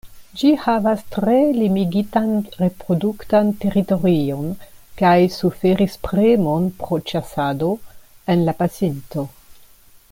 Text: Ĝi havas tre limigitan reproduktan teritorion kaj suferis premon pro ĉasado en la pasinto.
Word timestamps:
Ĝi 0.41 0.49
havas 0.61 1.01
tre 1.15 1.33
limigitan 1.57 2.31
reproduktan 2.61 3.51
teritorion 3.65 4.47
kaj 5.03 5.13
suferis 5.35 5.99
premon 6.07 6.65
pro 6.81 7.01
ĉasado 7.13 7.71
en 8.35 8.43
la 8.49 8.57
pasinto. 8.63 9.27